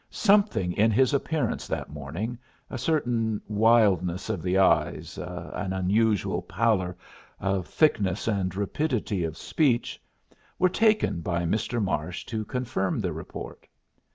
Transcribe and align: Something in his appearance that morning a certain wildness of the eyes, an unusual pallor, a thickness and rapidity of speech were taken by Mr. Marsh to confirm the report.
Something 0.09 0.73
in 0.73 0.89
his 0.89 1.13
appearance 1.13 1.67
that 1.67 1.91
morning 1.91 2.39
a 2.71 2.77
certain 2.79 3.39
wildness 3.47 4.31
of 4.31 4.41
the 4.41 4.57
eyes, 4.57 5.19
an 5.19 5.73
unusual 5.73 6.41
pallor, 6.41 6.97
a 7.39 7.61
thickness 7.61 8.27
and 8.27 8.55
rapidity 8.55 9.23
of 9.23 9.37
speech 9.37 10.01
were 10.57 10.69
taken 10.69 11.19
by 11.21 11.43
Mr. 11.43 11.79
Marsh 11.79 12.25
to 12.25 12.43
confirm 12.45 12.99
the 12.99 13.13
report. 13.13 13.67